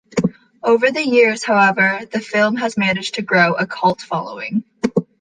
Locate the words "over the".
0.63-1.07